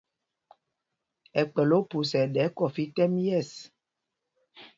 Ɛ 1.39 1.41
kpɛl 1.51 1.69
Ophusa 1.77 2.17
ɛɗɛ 2.25 2.43
kɔfí 2.57 2.83
tɛ́m 2.95 3.13
yɛ̂ɛs. 3.25 3.51